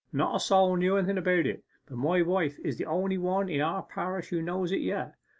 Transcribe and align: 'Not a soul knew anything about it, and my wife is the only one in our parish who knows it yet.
'Not 0.11 0.35
a 0.37 0.39
soul 0.39 0.77
knew 0.77 0.97
anything 0.97 1.19
about 1.19 1.45
it, 1.45 1.63
and 1.87 1.99
my 1.99 2.23
wife 2.23 2.57
is 2.63 2.75
the 2.79 2.87
only 2.87 3.19
one 3.19 3.49
in 3.49 3.61
our 3.61 3.83
parish 3.83 4.29
who 4.29 4.41
knows 4.41 4.71
it 4.71 4.81
yet. 4.81 5.13